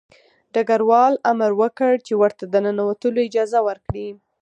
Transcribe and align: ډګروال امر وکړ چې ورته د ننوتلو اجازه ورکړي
ډګروال 0.53 1.13
امر 1.31 1.51
وکړ 1.61 1.93
چې 2.05 2.13
ورته 2.21 2.43
د 2.47 2.55
ننوتلو 2.65 3.19
اجازه 3.27 3.59
ورکړي 3.67 4.07